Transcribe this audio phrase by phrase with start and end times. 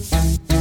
[0.00, 0.59] you.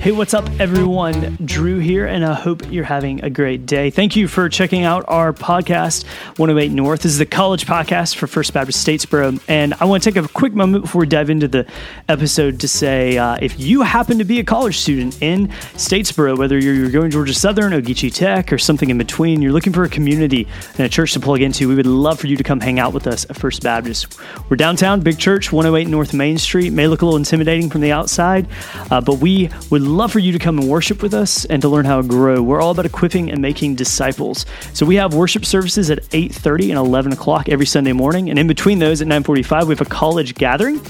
[0.00, 1.36] Hey, what's up, everyone?
[1.44, 3.90] Drew here, and I hope you're having a great day.
[3.90, 6.06] Thank you for checking out our podcast,
[6.38, 7.02] 108 North.
[7.02, 9.38] This is the college podcast for First Baptist Statesboro.
[9.46, 11.66] And I want to take a quick moment before we dive into the
[12.08, 16.58] episode to say uh, if you happen to be a college student in Statesboro, whether
[16.58, 19.90] you're going to Georgia Southern, Ogeechee Tech, or something in between, you're looking for a
[19.90, 20.48] community
[20.78, 22.94] and a church to plug into, we would love for you to come hang out
[22.94, 24.18] with us at First Baptist.
[24.48, 26.72] We're downtown, big church, 108 North Main Street.
[26.72, 28.48] May look a little intimidating from the outside,
[28.90, 31.68] uh, but we would love for you to come and worship with us and to
[31.68, 32.42] learn how to grow.
[32.42, 34.46] We're all about equipping and making disciples.
[34.72, 38.46] So we have worship services at 8:30 and 11 o'clock every Sunday morning, and in
[38.46, 40.80] between those at 9:45 we have a college gathering,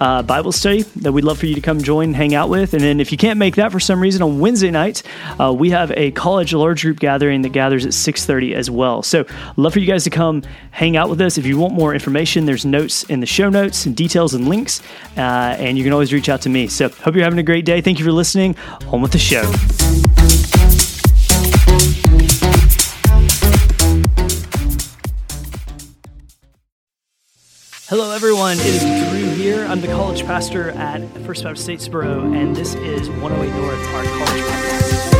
[0.00, 2.74] uh, Bible study that we'd love for you to come join, hang out with.
[2.74, 5.02] And then if you can't make that for some reason on Wednesday night,
[5.40, 9.02] uh, we have a college large group gathering that gathers at 6:30 as well.
[9.02, 9.24] So
[9.56, 11.38] love for you guys to come hang out with us.
[11.38, 14.80] If you want more information, there's notes in the show notes and details and links,
[15.16, 15.20] uh,
[15.58, 16.68] and you can always reach out to me.
[16.68, 17.80] So hope you're having a great day.
[17.80, 18.47] Thank you for listening.
[18.88, 19.42] On with the show.
[27.88, 28.58] Hello, everyone.
[28.58, 29.64] It is Drew here.
[29.64, 34.42] I'm the college pastor at First Baptist Statesboro, and this is 108 North, our college
[34.42, 35.14] podcast.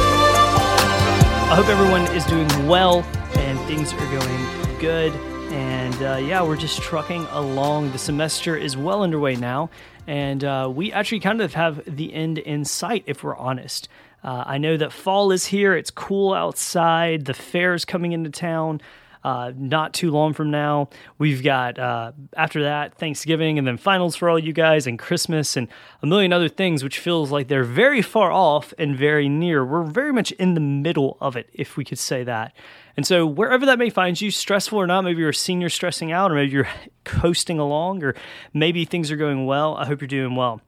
[1.50, 3.02] I hope everyone is doing well
[3.36, 5.12] and things are going good.
[5.50, 7.92] And uh, yeah, we're just trucking along.
[7.92, 9.70] The semester is well underway now,
[10.06, 13.88] and uh, we actually kind of have the end in sight, if we're honest.
[14.22, 18.30] Uh, I know that fall is here, it's cool outside, the fair is coming into
[18.30, 18.80] town.
[19.24, 20.88] Uh, not too long from now,
[21.18, 25.56] we've got uh, after that Thanksgiving and then finals for all you guys and Christmas
[25.56, 25.68] and
[26.02, 29.64] a million other things, which feels like they're very far off and very near.
[29.64, 32.54] We're very much in the middle of it, if we could say that.
[32.96, 36.10] And so, wherever that may find you, stressful or not, maybe you're a senior stressing
[36.10, 36.68] out, or maybe you're
[37.04, 38.14] coasting along, or
[38.52, 39.76] maybe things are going well.
[39.76, 40.60] I hope you're doing well.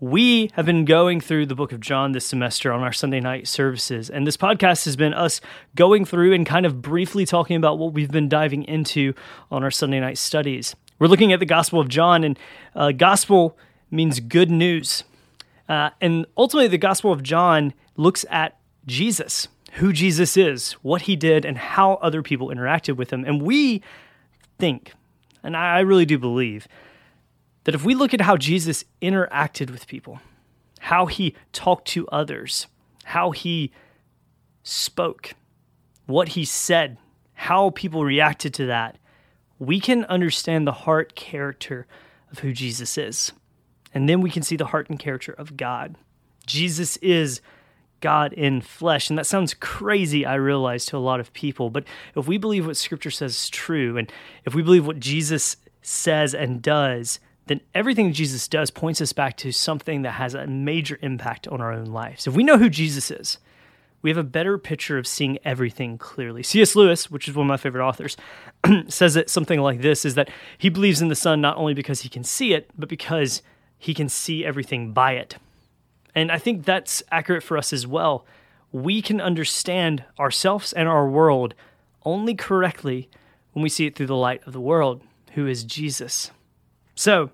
[0.00, 3.48] We have been going through the book of John this semester on our Sunday night
[3.48, 5.40] services, and this podcast has been us
[5.74, 9.12] going through and kind of briefly talking about what we've been diving into
[9.50, 10.76] on our Sunday night studies.
[11.00, 12.38] We're looking at the Gospel of John, and
[12.76, 13.58] uh, gospel
[13.90, 15.02] means good news.
[15.68, 18.56] Uh, and ultimately, the Gospel of John looks at
[18.86, 23.24] Jesus, who Jesus is, what he did, and how other people interacted with him.
[23.24, 23.82] And we
[24.60, 24.92] think,
[25.42, 26.68] and I really do believe,
[27.68, 30.22] that if we look at how Jesus interacted with people,
[30.80, 32.66] how he talked to others,
[33.04, 33.70] how he
[34.62, 35.34] spoke,
[36.06, 36.96] what he said,
[37.34, 38.96] how people reacted to that,
[39.58, 41.86] we can understand the heart character
[42.32, 43.32] of who Jesus is.
[43.92, 45.94] And then we can see the heart and character of God.
[46.46, 47.42] Jesus is
[48.00, 49.10] God in flesh.
[49.10, 51.68] And that sounds crazy, I realize, to a lot of people.
[51.68, 51.84] But
[52.16, 54.10] if we believe what Scripture says is true, and
[54.46, 59.36] if we believe what Jesus says and does, then everything Jesus does points us back
[59.38, 62.26] to something that has a major impact on our own lives.
[62.26, 63.38] If we know who Jesus is,
[64.00, 66.42] we have a better picture of seeing everything clearly.
[66.42, 66.76] C.S.
[66.76, 68.16] Lewis, which is one of my favorite authors,
[68.88, 72.02] says that something like this is that he believes in the sun not only because
[72.02, 73.42] he can see it, but because
[73.76, 75.36] he can see everything by it.
[76.14, 78.24] And I think that's accurate for us as well.
[78.70, 81.54] We can understand ourselves and our world
[82.04, 83.08] only correctly
[83.52, 86.30] when we see it through the light of the world, who is Jesus.
[86.94, 87.30] So,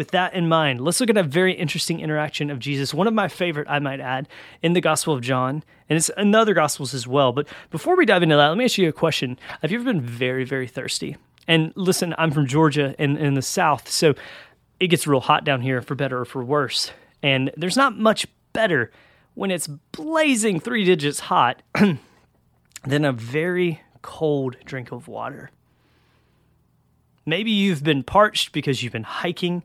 [0.00, 3.12] with that in mind, let's look at a very interesting interaction of Jesus, one of
[3.12, 4.28] my favorite, I might add,
[4.62, 7.32] in the Gospel of John, and it's in other Gospels as well.
[7.32, 9.38] But before we dive into that, let me ask you a question.
[9.60, 11.18] Have you ever been very, very thirsty?
[11.46, 14.14] And listen, I'm from Georgia in, in the South, so
[14.80, 16.92] it gets real hot down here for better or for worse.
[17.22, 18.90] And there's not much better
[19.34, 21.60] when it's blazing three digits hot
[22.86, 25.50] than a very cold drink of water.
[27.26, 29.62] Maybe you've been parched because you've been hiking,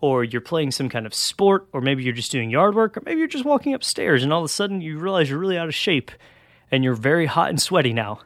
[0.00, 3.02] or you're playing some kind of sport, or maybe you're just doing yard work, or
[3.04, 5.68] maybe you're just walking upstairs and all of a sudden you realize you're really out
[5.68, 6.10] of shape
[6.70, 8.20] and you're very hot and sweaty now.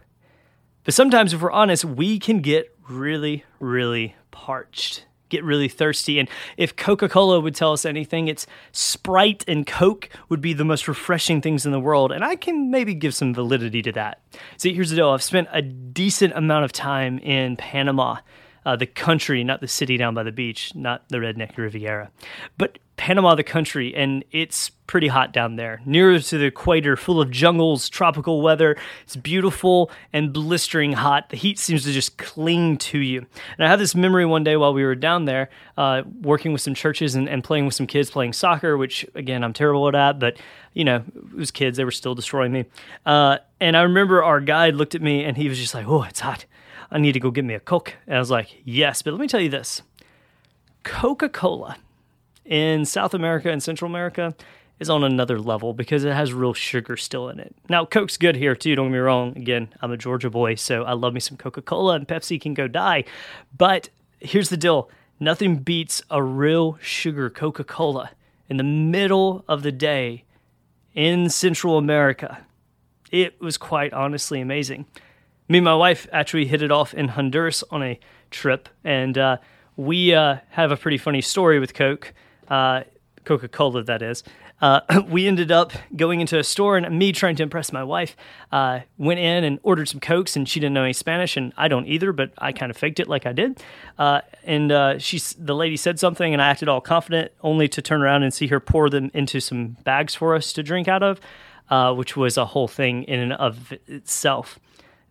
[0.84, 6.19] But sometimes, if we're honest, we can get really, really parched, get really thirsty.
[6.19, 10.64] And if Coca Cola would tell us anything, it's Sprite and Coke would be the
[10.64, 12.12] most refreshing things in the world.
[12.12, 14.23] And I can maybe give some validity to that.
[14.56, 18.16] See, here's the deal I've spent a decent amount of time in Panama
[18.65, 22.11] uh, the country, not the city down by the beach, not the redneck Riviera,
[22.59, 27.19] but Panama, the country, and it's pretty hot down there, nearer to the equator, full
[27.19, 28.77] of jungles, tropical weather.
[29.05, 31.31] It's beautiful and blistering hot.
[31.31, 33.25] The heat seems to just cling to you.
[33.57, 35.49] And I have this memory one day while we were down there,
[35.79, 39.45] uh, working with some churches and, and playing with some kids playing soccer, which again
[39.45, 40.37] I'm terrible at that, but
[40.75, 42.67] you know, it was kids; they were still destroying me.
[43.07, 46.03] Uh, and I remember our guide looked at me and he was just like, "Oh,
[46.03, 46.45] it's hot."
[46.90, 47.94] I need to go get me a Coke.
[48.06, 49.82] And I was like, yes, but let me tell you this
[50.82, 51.76] Coca Cola
[52.44, 54.34] in South America and Central America
[54.81, 57.54] is on another level because it has real sugar still in it.
[57.69, 59.37] Now, Coke's good here too, don't get me wrong.
[59.37, 62.54] Again, I'm a Georgia boy, so I love me some Coca Cola and Pepsi can
[62.54, 63.04] go die.
[63.56, 64.90] But here's the deal
[65.20, 68.10] nothing beats a real sugar Coca Cola
[68.48, 70.25] in the middle of the day
[70.94, 72.44] in Central America.
[73.12, 74.87] It was quite honestly amazing.
[75.50, 77.99] Me and my wife actually hit it off in Honduras on a
[78.31, 79.37] trip, and uh,
[79.75, 82.14] we uh, have a pretty funny story with Coke,
[82.47, 82.85] uh,
[83.25, 84.23] Coca Cola, that is.
[84.61, 88.14] Uh, we ended up going into a store, and me trying to impress my wife,
[88.52, 91.67] uh, went in and ordered some Cokes, and she didn't know any Spanish, and I
[91.67, 93.61] don't either, but I kind of faked it like I did.
[93.99, 98.02] Uh, and she, the lady said something, and I acted all confident, only to turn
[98.02, 101.20] around and see her pour them into some bags for us to drink out of,
[101.97, 104.61] which was a whole thing in and of itself.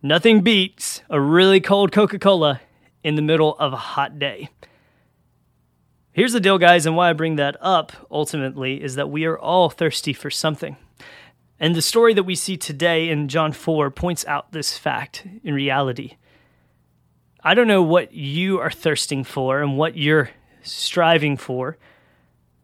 [0.02, 2.62] Nothing beats a really cold Coca Cola
[3.04, 4.48] in the middle of a hot day.
[6.12, 9.38] Here's the deal, guys, and why I bring that up ultimately is that we are
[9.38, 10.78] all thirsty for something.
[11.58, 15.52] And the story that we see today in John 4 points out this fact in
[15.52, 16.16] reality.
[17.44, 20.30] I don't know what you are thirsting for and what you're
[20.62, 21.76] striving for,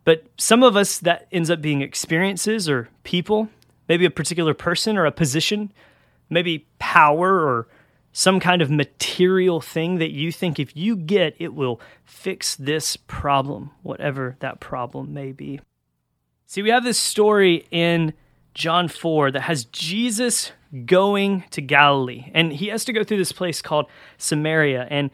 [0.04, 3.50] but some of us that ends up being experiences or people,
[3.90, 5.70] maybe a particular person or a position,
[6.28, 7.68] maybe power or
[8.12, 12.96] some kind of material thing that you think if you get, it will fix this
[12.96, 15.60] problem, whatever that problem may be.
[16.46, 18.14] See, we have this story in
[18.54, 20.52] John 4 that has Jesus
[20.86, 23.86] going to Galilee, and he has to go through this place called
[24.16, 24.86] Samaria.
[24.90, 25.10] And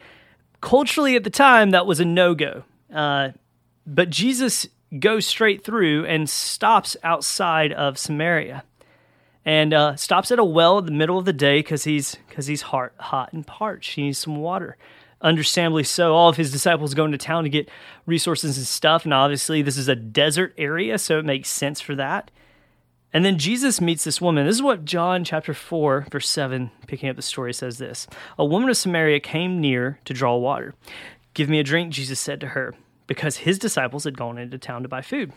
[0.61, 2.63] culturally at the time, that was a no go.
[2.93, 3.31] Uh,
[3.85, 4.65] but Jesus
[4.97, 8.63] goes straight through and stops outside of Samaria
[9.45, 12.47] and uh, stops at a well in the middle of the day because he's because
[12.47, 13.95] he's hot, hot and parched.
[13.95, 14.77] He needs some water.
[15.21, 16.13] Understandably so.
[16.13, 17.69] All of his disciples go into town to get
[18.05, 21.95] resources and stuff, and obviously this is a desert area, so it makes sense for
[21.95, 22.29] that.
[23.13, 24.47] And then Jesus meets this woman.
[24.47, 28.07] This is what John chapter 4, verse 7, picking up the story, says this
[28.39, 30.73] A woman of Samaria came near to draw water.
[31.35, 32.73] Give me a drink, Jesus said to her,
[33.05, 35.31] because his disciples had gone into town to buy food.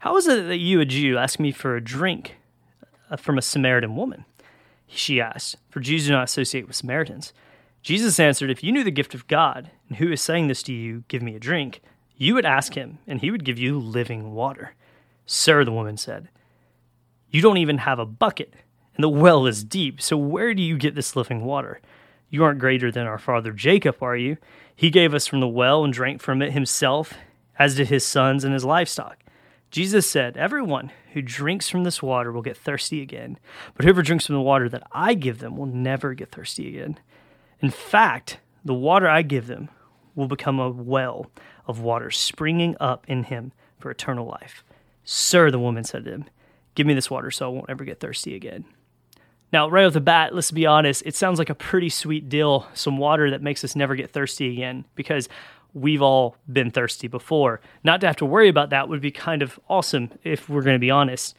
[0.00, 2.37] How is it that you, a Jew, ask me for a drink?
[3.10, 4.24] Uh, from a Samaritan woman?
[4.86, 7.32] She asked, for Jews do not associate with Samaritans.
[7.82, 10.72] Jesus answered, If you knew the gift of God, and who is saying this to
[10.72, 11.80] you, give me a drink,
[12.16, 14.74] you would ask him, and he would give you living water.
[15.26, 16.28] Sir, the woman said,
[17.30, 18.54] You don't even have a bucket,
[18.94, 21.80] and the well is deep, so where do you get this living water?
[22.30, 24.36] You aren't greater than our father Jacob, are you?
[24.74, 27.14] He gave us from the well and drank from it himself,
[27.58, 29.18] as did his sons and his livestock.
[29.70, 33.38] Jesus said, Everyone who drinks from this water will get thirsty again,
[33.74, 36.98] but whoever drinks from the water that I give them will never get thirsty again.
[37.60, 39.68] In fact, the water I give them
[40.14, 41.30] will become a well
[41.66, 44.64] of water springing up in him for eternal life.
[45.04, 46.24] Sir, the woman said to him,
[46.74, 48.64] Give me this water so I won't ever get thirsty again.
[49.52, 52.66] Now, right off the bat, let's be honest, it sounds like a pretty sweet deal,
[52.74, 55.28] some water that makes us never get thirsty again, because
[55.74, 57.60] we've all been thirsty before.
[57.84, 60.76] Not to have to worry about that would be kind of awesome if we're going
[60.76, 61.36] to be honest.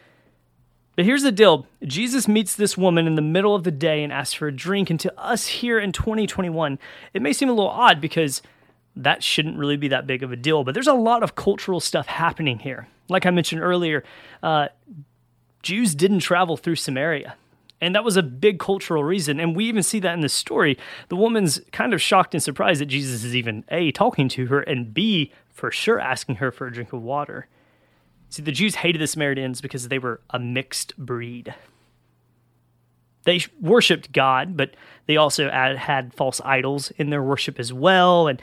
[0.96, 4.12] But here's the deal Jesus meets this woman in the middle of the day and
[4.12, 4.90] asks for a drink.
[4.90, 6.78] And to us here in 2021,
[7.14, 8.42] it may seem a little odd because
[8.96, 10.64] that shouldn't really be that big of a deal.
[10.64, 12.88] But there's a lot of cultural stuff happening here.
[13.08, 14.04] Like I mentioned earlier,
[14.44, 14.68] uh,
[15.64, 17.36] Jews didn't travel through Samaria.
[17.82, 19.40] And that was a big cultural reason.
[19.40, 20.78] And we even see that in the story.
[21.08, 24.60] The woman's kind of shocked and surprised that Jesus is even A, talking to her,
[24.62, 27.48] and B, for sure asking her for a drink of water.
[28.30, 31.56] See, the Jews hated the Samaritans because they were a mixed breed.
[33.24, 38.28] They worshiped God, but they also had false idols in their worship as well.
[38.28, 38.42] And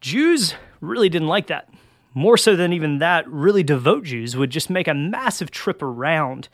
[0.00, 1.68] Jews really didn't like that.
[2.14, 6.48] More so than even that, really devout Jews would just make a massive trip around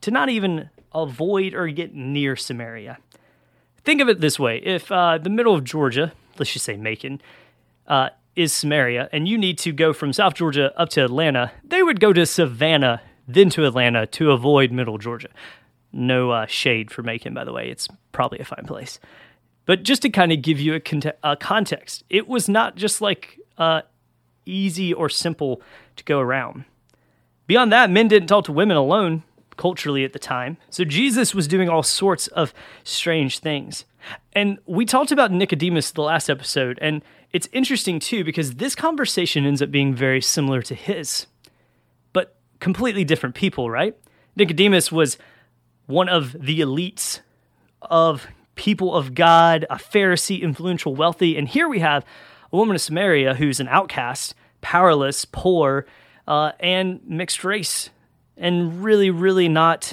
[0.00, 2.98] to not even avoid or get near Samaria.
[3.84, 7.20] Think of it this way if uh, the middle of Georgia, let's just say Macon,
[7.86, 11.82] uh, is Samaria, and you need to go from South Georgia up to Atlanta, they
[11.82, 15.28] would go to Savannah, then to Atlanta to avoid middle Georgia.
[15.92, 17.68] No uh, shade for Macon, by the way.
[17.68, 19.00] It's probably a fine place.
[19.66, 23.38] But just to kind of give you a, a context, it was not just like
[23.58, 23.82] uh,
[24.46, 25.60] easy or simple
[25.96, 26.64] to go around.
[27.46, 29.24] Beyond that, men didn't talk to women alone
[29.60, 30.56] culturally at the time.
[30.70, 33.84] So Jesus was doing all sorts of strange things.
[34.32, 39.44] And we talked about Nicodemus the last episode, and it's interesting too because this conversation
[39.44, 41.26] ends up being very similar to his,
[42.14, 43.94] but completely different people, right?
[44.34, 45.18] Nicodemus was
[45.84, 47.20] one of the elites
[47.82, 52.02] of people of God, a Pharisee, influential, wealthy, and here we have
[52.50, 55.84] a woman of Samaria who's an outcast powerless, poor,
[56.26, 57.90] uh, and mixed race,
[58.40, 59.92] and really, really not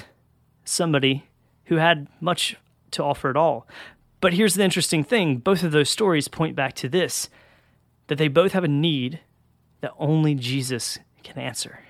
[0.64, 1.26] somebody
[1.66, 2.56] who had much
[2.90, 3.68] to offer at all.
[4.20, 7.28] But here's the interesting thing both of those stories point back to this
[8.08, 9.20] that they both have a need
[9.82, 11.80] that only Jesus can answer.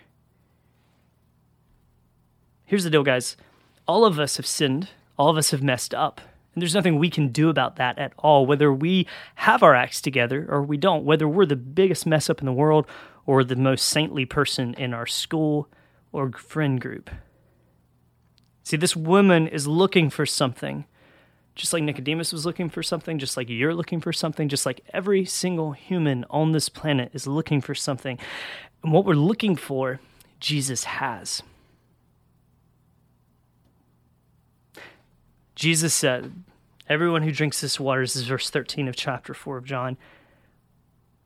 [2.65, 3.37] Here's the deal, guys.
[3.87, 6.21] All of us have sinned, all of us have messed up.
[6.55, 10.01] And there's nothing we can do about that at all, whether we have our acts
[10.01, 12.87] together or we don't, whether we're the biggest mess up in the world
[13.27, 15.69] or the most saintly person in our school
[16.13, 17.11] or friend group.
[18.65, 20.85] See, this woman is looking for something,
[21.55, 24.83] just like Nicodemus was looking for something, just like you're looking for something, just like
[24.93, 28.19] every single human on this planet is looking for something.
[28.83, 30.01] And what we're looking for,
[30.39, 31.43] Jesus has.
[35.55, 36.33] Jesus said,
[36.89, 39.99] Everyone who drinks this water, this is verse 13 of chapter 4 of John,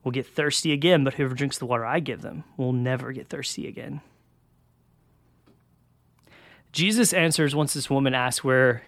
[0.03, 3.29] will get thirsty again, but whoever drinks the water I give them will never get
[3.29, 4.01] thirsty again.
[6.73, 8.83] Jesus answers once this woman asks where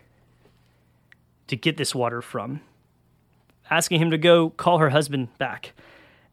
[1.46, 2.60] to get this water from,
[3.70, 5.72] asking him to go call her husband back.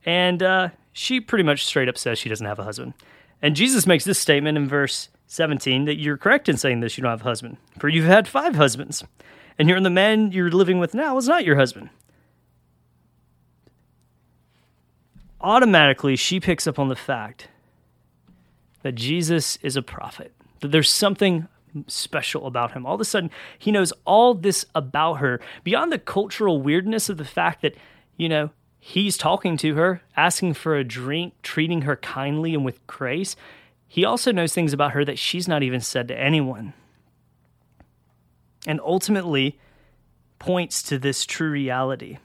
[0.05, 2.93] And uh, she pretty much straight up says she doesn't have a husband.
[3.41, 7.03] And Jesus makes this statement in verse 17 that you're correct in saying this you
[7.03, 9.03] don't have a husband, for you've had five husbands,
[9.58, 11.89] and you're the man you're living with now is not your husband.
[15.39, 17.48] Automatically, she picks up on the fact
[18.84, 21.48] that Jesus is a prophet, that there's something
[21.88, 22.86] special about him.
[22.86, 27.18] All of a sudden, he knows all this about her beyond the cultural weirdness of
[27.18, 27.75] the fact that,
[28.18, 32.86] you know, he's talking to her, asking for a drink, treating her kindly and with
[32.88, 33.36] grace.
[33.88, 36.74] He also knows things about her that she's not even said to anyone.
[38.65, 39.60] And ultimately
[40.39, 42.18] points to this true reality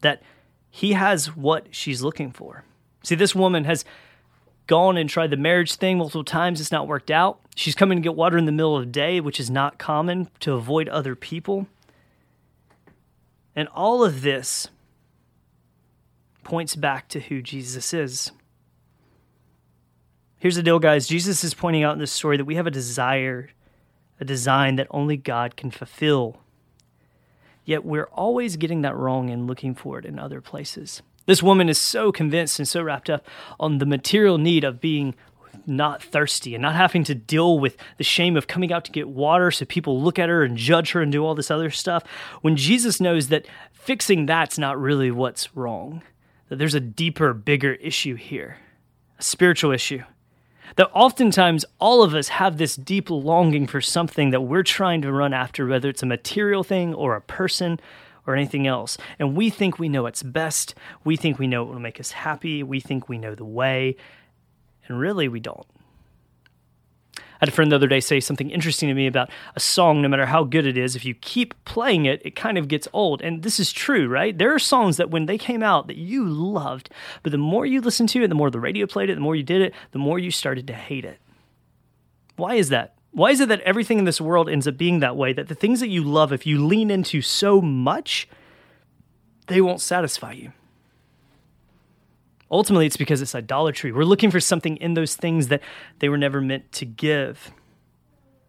[0.00, 0.22] that
[0.70, 2.64] he has what she's looking for.
[3.02, 3.84] See, this woman has
[4.66, 6.60] gone and tried the marriage thing multiple times.
[6.60, 7.40] It's not worked out.
[7.54, 10.28] She's coming to get water in the middle of the day, which is not common
[10.40, 11.66] to avoid other people.
[13.54, 14.68] And all of this
[16.44, 18.30] points back to who Jesus is.
[20.38, 21.08] Here's the deal, guys.
[21.08, 23.50] Jesus is pointing out in this story that we have a desire,
[24.20, 26.36] a design that only God can fulfill.
[27.64, 31.02] Yet we're always getting that wrong and looking for it in other places.
[31.26, 33.26] This woman is so convinced and so wrapped up
[33.58, 35.14] on the material need of being
[35.66, 39.08] not thirsty and not having to deal with the shame of coming out to get
[39.08, 42.04] water so people look at her and judge her and do all this other stuff.
[42.42, 46.02] When Jesus knows that fixing that's not really what's wrong,
[46.48, 48.58] that there's a deeper, bigger issue here,
[49.18, 50.02] a spiritual issue.
[50.76, 55.12] That oftentimes all of us have this deep longing for something that we're trying to
[55.12, 57.80] run after, whether it's a material thing or a person
[58.26, 58.98] or anything else.
[59.18, 60.74] And we think we know what's best.
[61.04, 62.62] We think we know what will make us happy.
[62.62, 63.96] We think we know the way.
[64.86, 65.66] And really, we don't.
[67.18, 70.00] I had a friend the other day say something interesting to me about a song,
[70.00, 72.88] no matter how good it is, if you keep playing it, it kind of gets
[72.94, 73.20] old.
[73.20, 74.36] And this is true, right?
[74.36, 76.88] There are songs that when they came out that you loved,
[77.22, 79.36] but the more you listened to it, the more the radio played it, the more
[79.36, 81.18] you did it, the more you started to hate it.
[82.36, 82.95] Why is that?
[83.16, 85.32] Why is it that everything in this world ends up being that way?
[85.32, 88.28] That the things that you love, if you lean into so much,
[89.46, 90.52] they won't satisfy you.
[92.50, 93.90] Ultimately, it's because it's idolatry.
[93.90, 95.62] We're looking for something in those things that
[96.00, 97.52] they were never meant to give.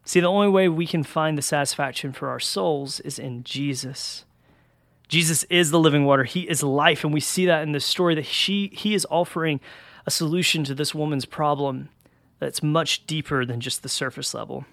[0.03, 4.25] See, the only way we can find the satisfaction for our souls is in Jesus.
[5.07, 6.25] Jesus is the living water.
[6.25, 7.05] He is life.
[7.05, 9.61] And we see that in this story that she, he is offering
[10.05, 11.87] a solution to this woman's problem
[12.39, 14.65] that's much deeper than just the surface level.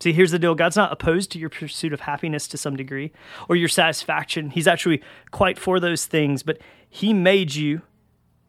[0.00, 3.12] See, here's the deal God's not opposed to your pursuit of happiness to some degree
[3.48, 4.50] or your satisfaction.
[4.50, 6.58] He's actually quite for those things, but
[6.88, 7.82] He made you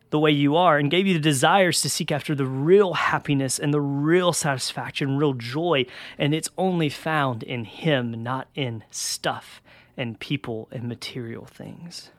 [0.10, 3.60] the way you are and gave you the desires to seek after the real happiness
[3.60, 5.86] and the real satisfaction, real joy.
[6.18, 9.62] And it's only found in Him, not in stuff
[9.96, 12.12] and people and material things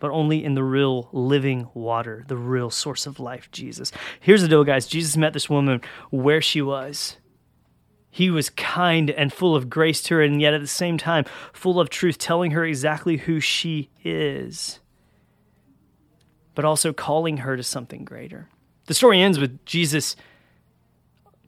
[0.00, 3.92] but only in the real living water, the real source of life, Jesus.
[4.18, 5.80] Here's the deal, guys Jesus met this woman
[6.10, 7.18] where she was.
[8.12, 11.24] He was kind and full of grace to her, and yet at the same time,
[11.52, 14.80] full of truth, telling her exactly who she is,
[16.56, 18.48] but also calling her to something greater.
[18.86, 20.16] The story ends with Jesus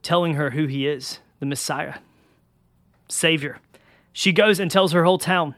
[0.02, 1.94] telling her who he is the Messiah,
[3.08, 3.58] Savior.
[4.12, 5.56] She goes and tells her whole town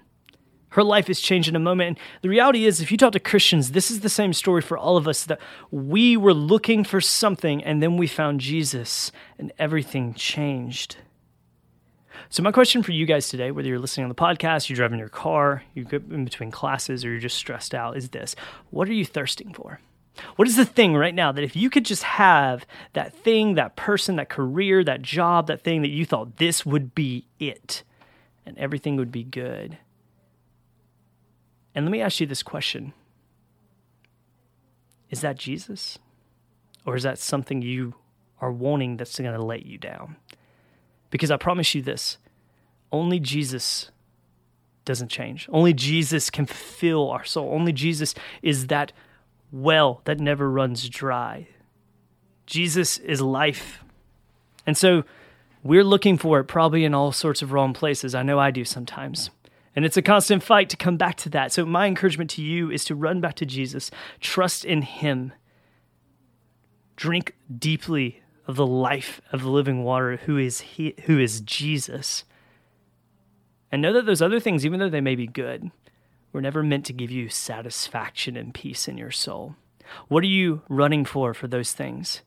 [0.75, 1.89] her life is changed in a moment.
[1.89, 4.77] And the reality is, if you talk to Christians, this is the same story for
[4.77, 5.41] all of us that
[5.71, 10.97] we were looking for something and then we found Jesus and everything changed.
[12.29, 14.99] So, my question for you guys today, whether you're listening on the podcast, you're driving
[14.99, 18.35] your car, you're in between classes, or you're just stressed out, is this
[18.71, 19.79] What are you thirsting for?
[20.35, 23.77] What is the thing right now that if you could just have that thing, that
[23.77, 27.85] person, that career, that job, that thing that you thought this would be it
[28.45, 29.79] and everything would be good?
[31.75, 32.93] And let me ask you this question
[35.11, 35.99] Is that Jesus?
[36.87, 37.95] Or is that something you
[38.41, 40.17] are wanting that's going to let you down?
[41.11, 42.19] Because I promise you this
[42.93, 43.91] only Jesus
[44.85, 45.49] doesn't change.
[45.51, 47.51] Only Jesus can fill our soul.
[47.53, 48.93] Only Jesus is that
[49.51, 51.49] well that never runs dry.
[52.47, 53.83] Jesus is life.
[54.67, 55.05] And so
[55.63, 58.15] we're looking for it probably in all sorts of wrong places.
[58.15, 59.31] I know I do sometimes.
[59.77, 61.53] And it's a constant fight to come back to that.
[61.53, 63.91] So, my encouragement to you is to run back to Jesus,
[64.21, 65.33] trust in Him,
[66.97, 72.25] drink deeply of the life of the living water, who is He, who is Jesus.
[73.73, 75.71] And know that those other things, even though they may be good,
[76.33, 79.57] were never meant to give you satisfaction and peace in your soul.
[80.09, 82.23] What are you running for for those things?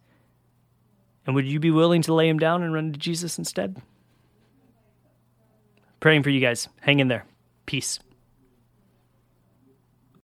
[1.25, 3.81] And would you be willing to lay them down and run to Jesus instead?
[5.99, 6.69] Praying for you guys.
[6.81, 7.25] Hang in there.
[7.67, 7.99] Peace.